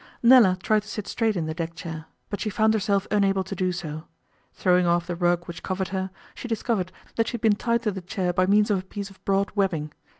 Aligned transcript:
Nella 0.23 0.57
tried 0.63 0.81
to 0.81 0.87
sit 0.87 1.05
straight 1.05 1.35
in 1.37 1.45
the 1.45 1.53
deck 1.53 1.75
chair, 1.75 2.05
but 2.31 2.39
she 2.39 2.49
found 2.49 2.73
herself 2.73 3.05
unable 3.11 3.43
to 3.43 3.55
do 3.55 3.71
so. 3.71 4.05
Throwing 4.51 4.87
off 4.87 5.05
the 5.05 5.15
rug 5.15 5.45
which 5.45 5.61
covered 5.61 5.89
her, 5.89 6.09
she 6.33 6.47
discovered 6.47 6.91
that 7.17 7.27
she 7.27 7.33
had 7.33 7.41
been 7.41 7.55
tied 7.55 7.83
to 7.83 7.91
the 7.91 8.01
chair 8.01 8.33
by 8.33 8.47
means 8.47 8.71
of 8.71 8.79
a 8.79 8.85
piece 8.85 9.11
of 9.11 9.23
broad 9.25 9.51
webbing. 9.53 9.93